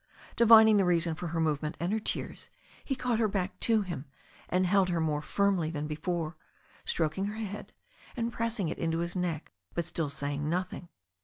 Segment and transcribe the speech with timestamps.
[0.35, 2.49] Divining the reason for her movement and her tears,
[2.83, 4.05] he caught her back to him,
[4.49, 6.35] and held her more firmly than be fore,
[6.85, 7.71] stroking her head,
[8.17, 10.89] and pressing it into his neck, but still saying nothing.